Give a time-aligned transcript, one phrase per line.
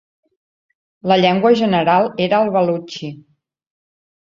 [1.11, 3.13] La llengua general era el balutxi.